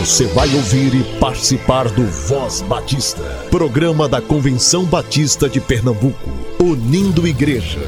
Você 0.00 0.26
vai 0.28 0.48
ouvir 0.54 0.94
e 0.94 1.04
participar 1.20 1.86
do 1.90 2.06
Voz 2.06 2.62
Batista, 2.62 3.22
programa 3.50 4.08
da 4.08 4.18
Convenção 4.18 4.82
Batista 4.86 5.46
de 5.46 5.60
Pernambuco, 5.60 6.30
unindo 6.58 7.28
igreja. 7.28 7.80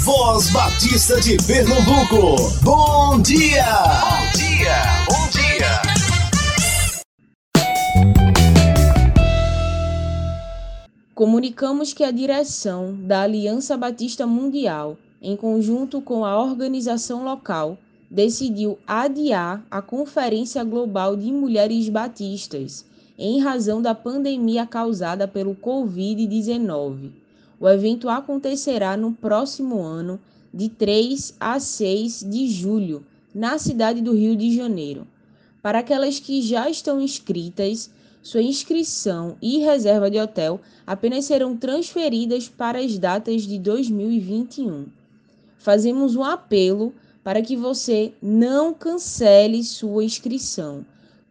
Voz 0.00 0.50
Batista 0.50 1.18
de 1.22 1.38
Pernambuco, 1.46 2.36
bom 2.62 3.22
dia! 3.22 3.64
Bom 4.02 4.38
dia, 4.38 4.82
bom 5.08 5.28
dia! 5.30 5.82
Comunicamos 11.14 11.94
que 11.94 12.04
a 12.04 12.10
direção 12.10 12.94
da 13.00 13.22
Aliança 13.22 13.78
Batista 13.78 14.26
Mundial, 14.26 14.98
em 15.22 15.34
conjunto 15.34 16.02
com 16.02 16.22
a 16.22 16.38
organização 16.38 17.24
local, 17.24 17.78
decidiu 18.10 18.76
adiar 18.86 19.64
a 19.70 19.80
Conferência 19.80 20.64
Global 20.64 21.14
de 21.14 21.30
Mulheres 21.30 21.88
Batistas 21.88 22.84
em 23.16 23.38
razão 23.38 23.80
da 23.80 23.94
pandemia 23.94 24.66
causada 24.66 25.28
pelo 25.28 25.54
Covid-19. 25.54 27.10
O 27.60 27.68
evento 27.68 28.08
acontecerá 28.08 28.96
no 28.96 29.12
próximo 29.12 29.80
ano, 29.80 30.18
de 30.52 30.68
3 30.68 31.36
a 31.38 31.60
6 31.60 32.26
de 32.28 32.48
julho, 32.48 33.04
na 33.32 33.58
cidade 33.58 34.00
do 34.00 34.12
Rio 34.12 34.34
de 34.34 34.56
Janeiro. 34.56 35.06
Para 35.62 35.80
aquelas 35.80 36.18
que 36.18 36.42
já 36.42 36.68
estão 36.68 37.00
inscritas, 37.00 37.90
sua 38.22 38.42
inscrição 38.42 39.36
e 39.40 39.58
reserva 39.58 40.10
de 40.10 40.18
hotel 40.18 40.60
apenas 40.86 41.26
serão 41.26 41.56
transferidas 41.56 42.48
para 42.48 42.80
as 42.80 42.98
datas 42.98 43.42
de 43.42 43.58
2021. 43.58 44.86
Fazemos 45.58 46.16
um 46.16 46.24
apelo 46.24 46.92
para 47.22 47.42
que 47.42 47.56
você 47.56 48.12
não 48.22 48.72
cancele 48.72 49.62
sua 49.62 50.04
inscrição. 50.04 50.84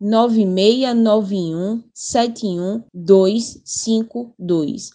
9691 0.00 1.82
71252. 1.94 4.90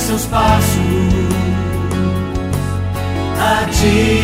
seus 0.00 0.24
passos 0.26 0.80
a 3.38 3.64
ti. 3.66 4.19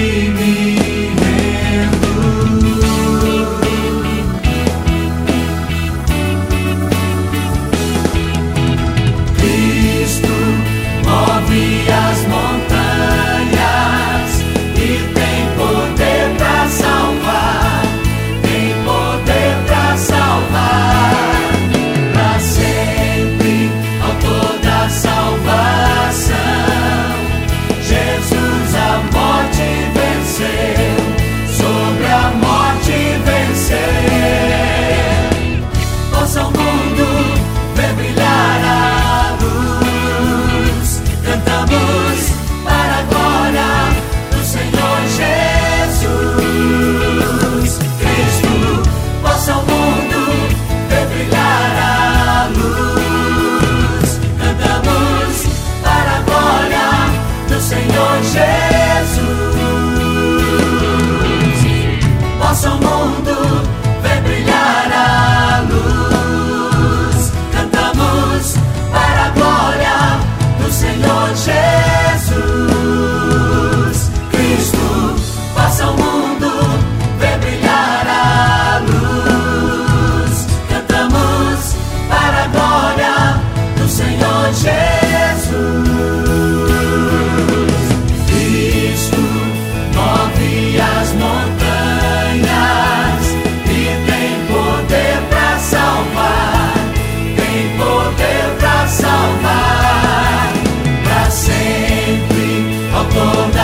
Santo 103.17 103.56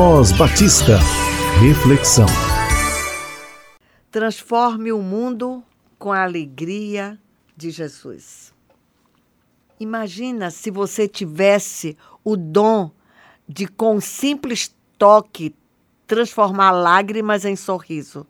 Voz 0.00 0.30
Batista. 0.30 0.96
Reflexão. 1.60 2.26
Transforme 4.12 4.92
o 4.92 5.02
mundo 5.02 5.60
com 5.98 6.12
a 6.12 6.22
alegria 6.22 7.18
de 7.56 7.72
Jesus. 7.72 8.54
Imagina 9.80 10.52
se 10.52 10.70
você 10.70 11.08
tivesse 11.08 11.96
o 12.22 12.36
dom 12.36 12.92
de, 13.48 13.66
com 13.66 13.96
um 13.96 14.00
simples 14.00 14.72
toque, 14.96 15.52
transformar 16.06 16.70
lágrimas 16.70 17.44
em 17.44 17.56
sorriso, 17.56 18.24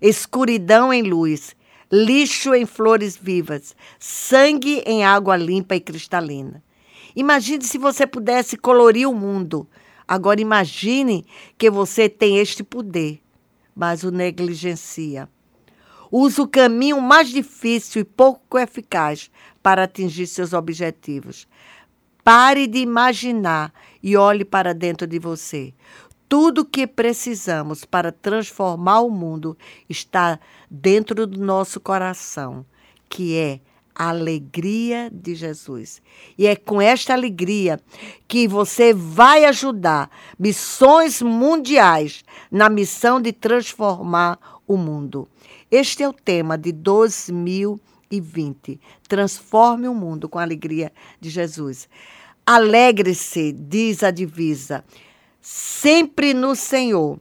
escuridão 0.00 0.92
em 0.92 1.02
luz, 1.02 1.56
lixo 1.90 2.54
em 2.54 2.64
flores 2.64 3.16
vivas, 3.16 3.74
sangue 3.98 4.84
em 4.86 5.04
água 5.04 5.36
limpa 5.36 5.74
e 5.74 5.80
cristalina. 5.80 6.62
Imagine 7.16 7.64
se 7.64 7.76
você 7.76 8.06
pudesse 8.06 8.56
colorir 8.56 9.08
o 9.08 9.12
mundo. 9.12 9.66
Agora 10.08 10.40
imagine 10.40 11.26
que 11.58 11.70
você 11.70 12.08
tem 12.08 12.38
este 12.38 12.64
poder, 12.64 13.20
mas 13.76 14.02
o 14.02 14.10
negligencia. 14.10 15.28
Usa 16.10 16.42
o 16.42 16.48
caminho 16.48 16.98
mais 17.02 17.28
difícil 17.28 18.00
e 18.00 18.04
pouco 18.04 18.58
eficaz 18.58 19.30
para 19.62 19.84
atingir 19.84 20.26
seus 20.26 20.54
objetivos. 20.54 21.46
Pare 22.24 22.66
de 22.66 22.78
imaginar 22.78 23.70
e 24.02 24.16
olhe 24.16 24.46
para 24.46 24.72
dentro 24.72 25.06
de 25.06 25.18
você. 25.18 25.74
Tudo 26.26 26.62
o 26.62 26.64
que 26.64 26.86
precisamos 26.86 27.84
para 27.84 28.10
transformar 28.10 29.00
o 29.00 29.10
mundo 29.10 29.56
está 29.88 30.40
dentro 30.70 31.26
do 31.26 31.38
nosso 31.38 31.78
coração, 31.80 32.64
que 33.10 33.36
é 33.36 33.60
a 33.98 34.10
alegria 34.10 35.10
de 35.12 35.34
Jesus. 35.34 36.00
E 36.38 36.46
é 36.46 36.54
com 36.54 36.80
esta 36.80 37.12
alegria 37.12 37.80
que 38.28 38.46
você 38.46 38.94
vai 38.94 39.44
ajudar 39.44 40.08
missões 40.38 41.20
mundiais 41.20 42.24
na 42.50 42.68
missão 42.68 43.20
de 43.20 43.32
transformar 43.32 44.38
o 44.68 44.76
mundo. 44.76 45.28
Este 45.68 46.04
é 46.04 46.08
o 46.08 46.12
tema 46.12 46.56
de 46.56 46.70
2020. 46.70 48.80
Transforme 49.08 49.88
o 49.88 49.94
mundo 49.94 50.28
com 50.28 50.38
a 50.38 50.42
alegria 50.42 50.92
de 51.20 51.28
Jesus. 51.28 51.88
Alegre-se, 52.46 53.52
diz 53.52 54.04
a 54.04 54.12
divisa, 54.12 54.84
sempre 55.40 56.32
no 56.32 56.54
Senhor. 56.54 57.18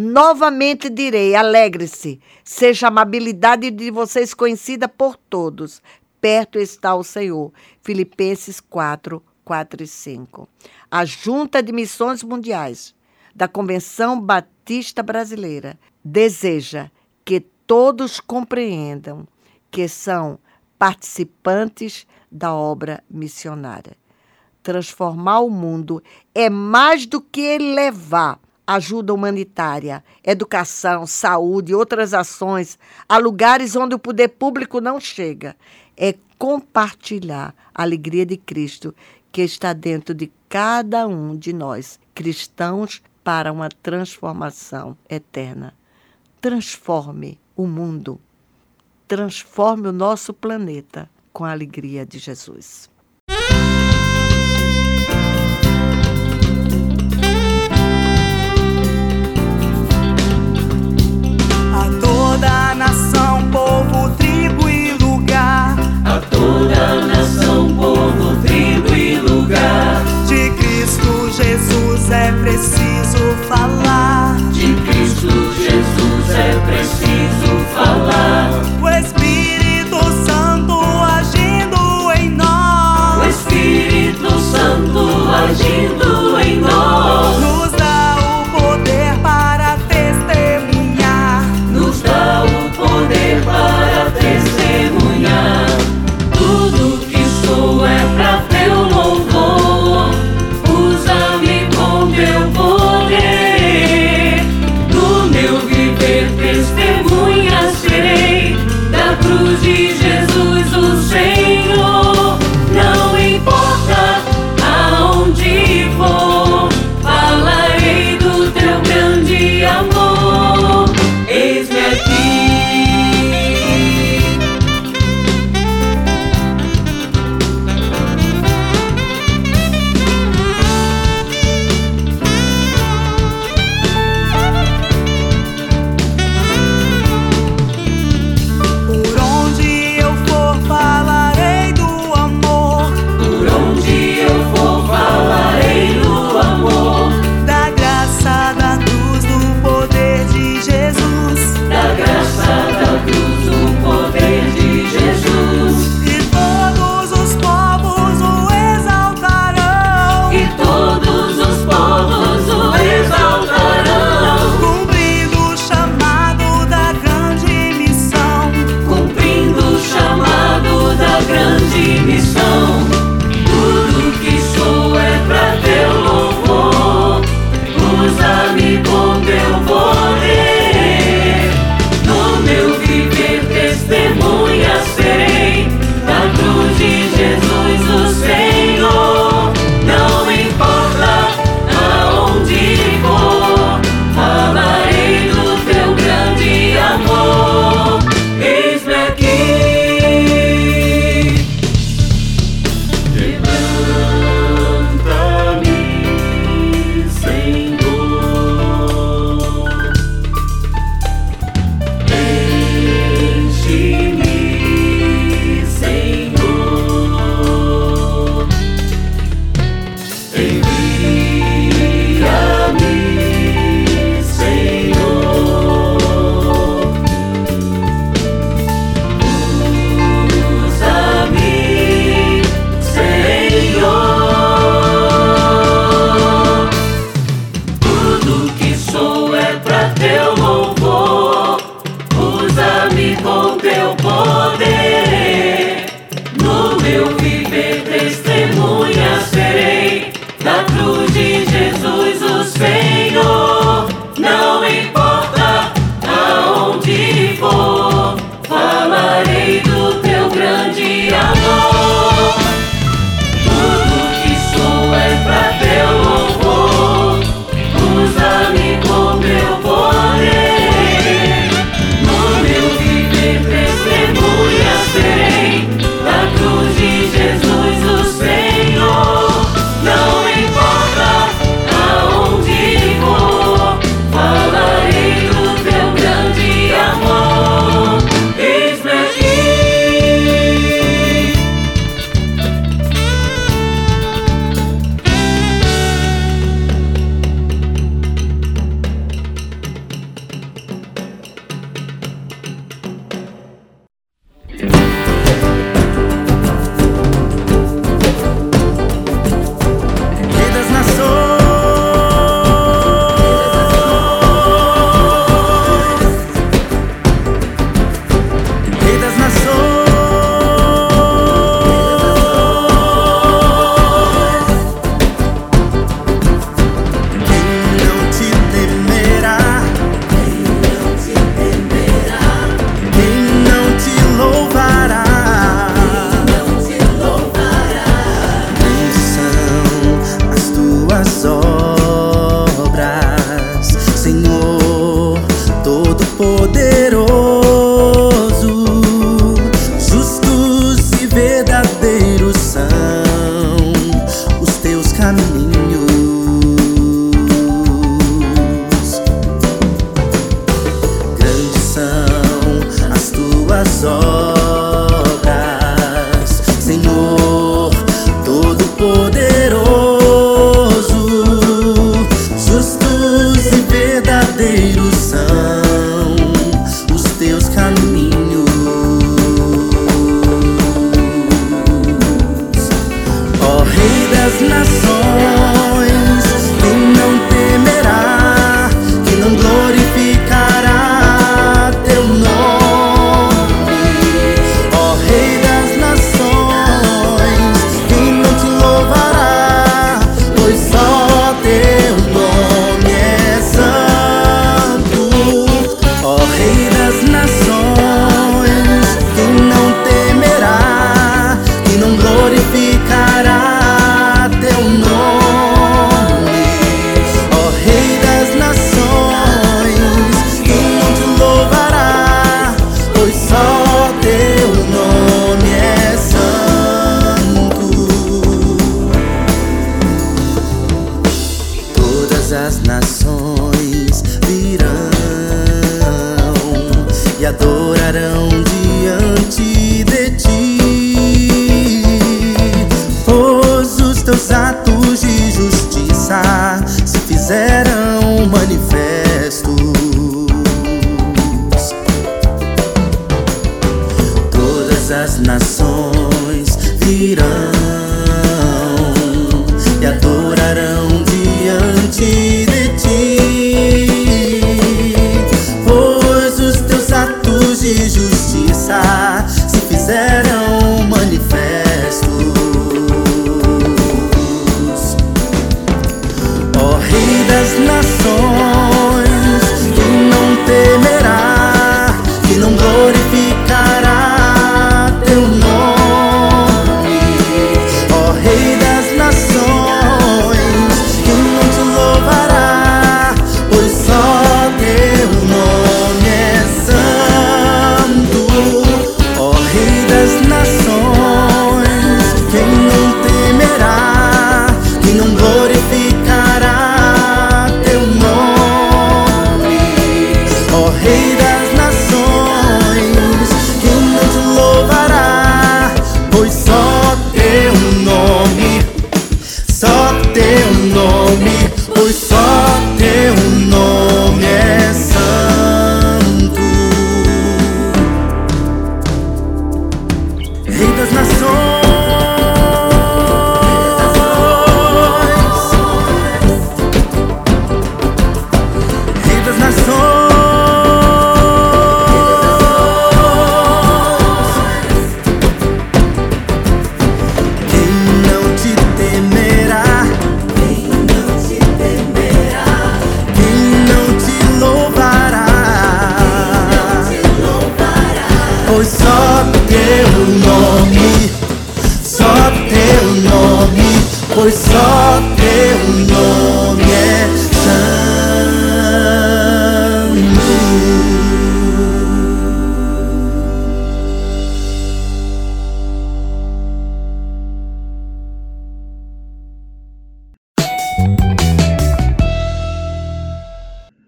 Novamente 0.00 0.88
direi: 0.88 1.34
alegre-se, 1.34 2.20
seja 2.44 2.86
a 2.86 2.88
amabilidade 2.88 3.68
de 3.72 3.90
vocês 3.90 4.32
conhecida 4.32 4.88
por 4.88 5.16
todos. 5.16 5.82
Perto 6.20 6.58
está 6.58 6.94
o 6.94 7.04
Senhor. 7.04 7.52
Filipenses 7.82 8.60
4, 8.60 9.22
4 9.44 9.82
e 9.82 9.86
5. 9.86 10.48
A 10.90 11.04
Junta 11.04 11.62
de 11.62 11.72
Missões 11.72 12.22
Mundiais 12.22 12.94
da 13.34 13.46
Convenção 13.46 14.20
Batista 14.20 15.02
Brasileira 15.02 15.78
deseja 16.04 16.90
que 17.24 17.40
todos 17.40 18.18
compreendam 18.18 19.26
que 19.70 19.86
são 19.86 20.38
participantes 20.78 22.06
da 22.30 22.54
obra 22.54 23.02
missionária. 23.10 23.96
Transformar 24.62 25.40
o 25.40 25.50
mundo 25.50 26.02
é 26.34 26.50
mais 26.50 27.06
do 27.06 27.20
que 27.20 27.58
levar 27.58 28.40
ajuda 28.66 29.14
humanitária, 29.14 30.04
educação, 30.22 31.06
saúde 31.06 31.72
e 31.72 31.74
outras 31.74 32.12
ações 32.12 32.78
a 33.08 33.16
lugares 33.16 33.74
onde 33.74 33.94
o 33.94 33.98
poder 33.98 34.28
público 34.28 34.78
não 34.78 35.00
chega. 35.00 35.56
É 36.00 36.14
compartilhar 36.38 37.54
a 37.74 37.82
alegria 37.82 38.24
de 38.24 38.36
Cristo 38.36 38.94
que 39.32 39.42
está 39.42 39.72
dentro 39.72 40.14
de 40.14 40.30
cada 40.48 41.06
um 41.06 41.36
de 41.36 41.52
nós, 41.52 41.98
cristãos, 42.14 43.02
para 43.22 43.52
uma 43.52 43.68
transformação 43.68 44.96
eterna. 45.10 45.74
Transforme 46.40 47.38
o 47.56 47.66
mundo, 47.66 48.20
transforme 49.06 49.88
o 49.88 49.92
nosso 49.92 50.32
planeta 50.32 51.10
com 51.32 51.44
a 51.44 51.50
alegria 51.50 52.06
de 52.06 52.18
Jesus. 52.18 52.88
Toda 66.48 67.06
nação, 67.06 67.68
povo, 67.76 68.36
tribo 68.42 68.94
e 68.94 69.16
lugar. 69.16 70.02
De 70.26 70.50
Cristo 70.50 71.30
Jesus 71.30 72.10
é 72.10 72.32
preciso 72.32 73.36
falar. 73.48 74.36
De 74.52 74.74
Cristo 74.86 75.28
Jesus 75.52 76.30
é 76.30 76.58
preciso 76.66 77.64
falar. 77.74 78.77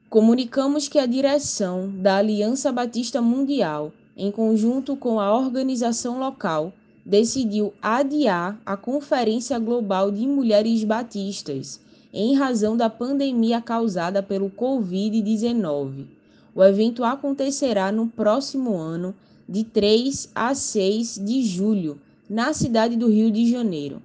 Comunicamos 0.08 0.86
que 0.86 1.00
a 1.00 1.06
direção 1.06 1.90
da 1.96 2.18
Aliança 2.18 2.70
Batista 2.70 3.20
Mundial, 3.20 3.92
em 4.16 4.30
conjunto 4.30 4.94
com 4.94 5.18
a 5.18 5.36
organização 5.36 6.20
local, 6.20 6.72
decidiu 7.04 7.72
adiar 7.80 8.60
a 8.64 8.76
Conferência 8.76 9.58
Global 9.58 10.10
de 10.10 10.26
Mulheres 10.26 10.84
Batistas, 10.84 11.80
em 12.12 12.34
razão 12.34 12.76
da 12.76 12.90
pandemia 12.90 13.60
causada 13.60 14.22
pelo 14.22 14.50
Covid-19. 14.50 16.06
O 16.54 16.62
evento 16.62 17.04
acontecerá 17.04 17.92
no 17.92 18.08
próximo 18.08 18.76
ano, 18.76 19.14
de 19.48 19.64
3 19.64 20.30
a 20.34 20.54
6 20.54 21.20
de 21.24 21.42
julho, 21.44 22.00
na 22.28 22.52
cidade 22.52 22.96
do 22.96 23.08
Rio 23.08 23.30
de 23.30 23.50
Janeiro. 23.50 24.02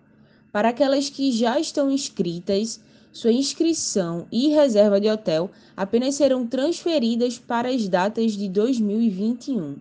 Para 0.51 0.69
aquelas 0.69 1.09
que 1.09 1.31
já 1.31 1.59
estão 1.59 1.91
inscritas, 1.91 2.79
sua 3.11 3.31
inscrição 3.31 4.25
e 4.31 4.49
reserva 4.49 4.99
de 4.99 5.09
hotel 5.09 5.49
apenas 5.75 6.15
serão 6.15 6.45
transferidas 6.45 7.37
para 7.37 7.69
as 7.69 7.87
datas 7.87 8.33
de 8.33 8.49
2021. 8.49 9.75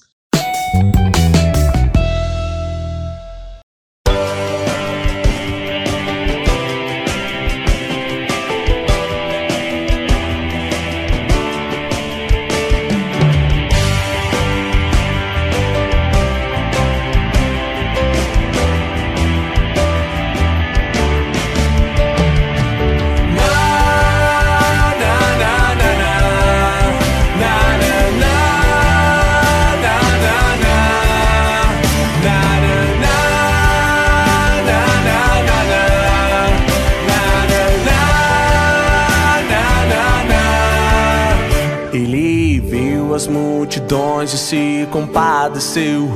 E 44.34 44.38
se 44.38 44.88
compadeceu, 44.92 46.10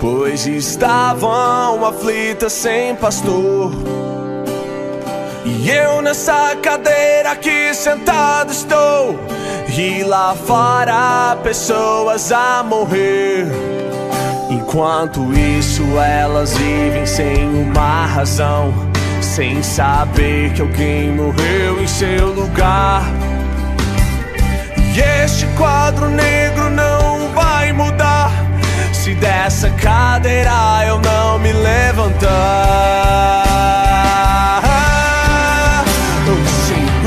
pois 0.00 0.46
estavam 0.46 1.84
aflitas 1.84 2.52
sem 2.52 2.94
pastor. 2.96 3.72
E 5.44 5.70
eu 5.70 6.02
nessa 6.02 6.56
cadeira 6.56 7.30
aqui 7.30 7.72
sentado 7.72 8.52
estou, 8.52 9.18
e 9.76 10.02
lá 10.02 10.34
fora 10.34 11.36
pessoas 11.42 12.30
a 12.32 12.62
morrer. 12.62 13.46
Enquanto 14.50 15.20
isso 15.32 15.82
elas 15.98 16.56
vivem 16.56 17.06
sem 17.06 17.48
uma 17.48 18.06
razão, 18.06 18.74
sem 19.20 19.62
saber 19.62 20.52
que 20.52 20.62
alguém 20.62 21.12
morreu 21.12 21.82
em 21.82 21.86
seu 21.86 22.32
lugar. 22.32 23.02
E 24.94 25.00
este 25.24 25.46
quadro 25.58 26.08
negro 26.08 26.55
se 29.06 29.14
dessa 29.14 29.70
cadeira 29.70 30.50
eu 30.84 30.98
não 30.98 31.38
me 31.38 31.52
levantar. 31.52 32.26
Senhor, 36.66 37.06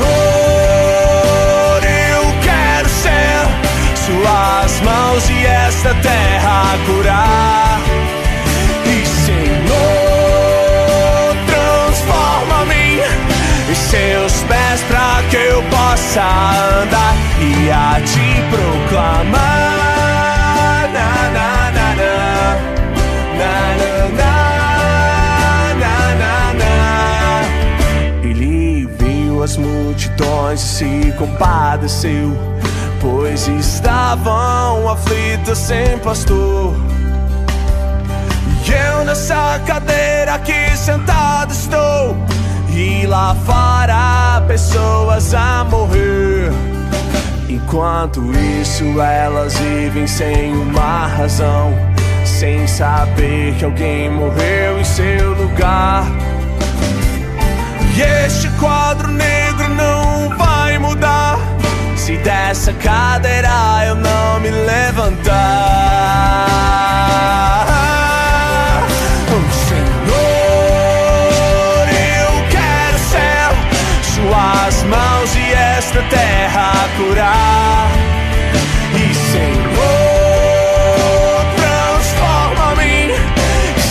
eu 1.84 2.24
quero 2.40 2.88
ser 2.88 3.46
suas 4.06 4.80
mãos 4.80 5.28
e 5.28 5.44
esta 5.44 5.94
terra 5.96 6.78
curar. 6.86 7.78
E 8.86 9.04
Senhor, 9.26 9.76
transforma-me 11.46 13.02
em 13.70 13.74
seus 13.74 14.42
pés 14.44 14.80
para 14.88 15.22
que 15.28 15.36
eu 15.36 15.62
possa 15.64 16.59
se 30.80 31.12
compadeceu, 31.18 32.34
pois 33.02 33.46
estavam 33.48 34.88
aflitas 34.88 35.58
sem 35.58 35.98
pastor. 35.98 36.74
E 38.64 38.72
eu 38.72 39.04
nessa 39.04 39.60
cadeira 39.66 40.36
aqui 40.36 40.74
sentado 40.74 41.52
estou. 41.52 42.16
E 42.72 43.06
lá 43.06 43.36
fora 43.44 44.42
pessoas 44.46 45.34
a 45.34 45.64
morrer. 45.64 46.50
Enquanto 47.46 48.22
isso 48.62 48.98
elas 49.02 49.58
vivem 49.58 50.06
sem 50.06 50.54
uma 50.54 51.06
razão, 51.08 51.74
sem 52.24 52.66
saber 52.66 53.54
que 53.56 53.66
alguém 53.66 54.08
morreu 54.08 54.80
em 54.80 54.84
seu 54.84 55.34
lugar. 55.34 56.06
E 57.94 58.00
este 58.00 58.48
quadro 58.58 59.08
negro 59.08 59.49
se 62.10 62.16
dessa 62.18 62.72
cadeira 62.72 63.84
eu 63.86 63.94
não 63.94 64.40
me 64.40 64.50
levantar. 64.50 65.30
Senhor, 69.68 70.18
eu 71.88 72.30
quero 72.50 72.98
ser 72.98 73.50
suas 74.14 74.82
mãos 74.84 75.36
e 75.36 75.52
esta 75.52 76.02
terra 76.10 76.72
curar. 76.96 77.90
E 78.94 79.14
Senhor, 79.30 79.78
transforma-me 81.60 83.14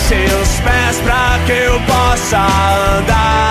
seus 0.08 0.60
pés 0.60 0.96
para 1.04 1.38
que 1.46 1.52
eu 1.52 1.80
possa 1.86 2.38
andar. 2.98 3.49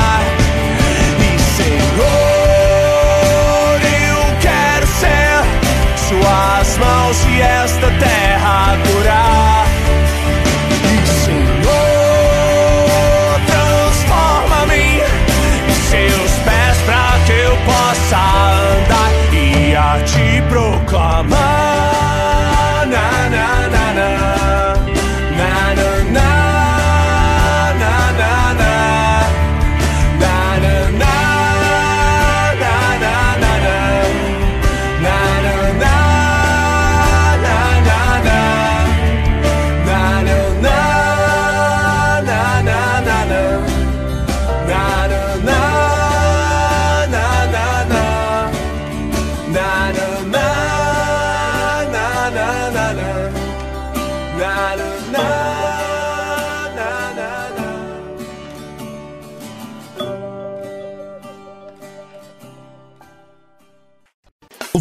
Suas 7.10 7.26
mãos 7.26 7.26
e 7.26 7.42
esta 7.42 7.92
terra 8.00 8.78
curar. 8.78 9.39